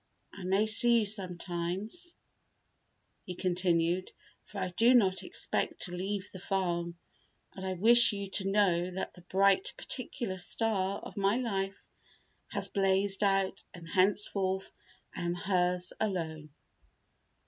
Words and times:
"I 0.33 0.45
may 0.45 0.65
see 0.65 0.97
you 0.97 1.05
sometimes," 1.05 2.15
he 3.23 3.35
continued, 3.35 4.11
"for 4.45 4.57
I 4.57 4.69
do 4.69 4.95
not 4.95 5.21
expect 5.21 5.83
to 5.83 5.95
leave 5.95 6.31
the 6.31 6.39
farm, 6.39 6.97
and 7.53 7.63
I 7.67 7.73
wish 7.73 8.11
you 8.11 8.27
to 8.31 8.47
know 8.49 8.89
that 8.89 9.13
the 9.13 9.21
bright 9.21 9.73
particular 9.77 10.39
star 10.39 10.97
of 11.01 11.17
my 11.17 11.35
life 11.35 11.85
has 12.47 12.67
blazed 12.69 13.21
out 13.21 13.63
and 13.75 13.87
henceforth 13.87 14.71
I 15.15 15.21
am 15.21 15.35
hers 15.35 15.93
alone." 15.99 16.49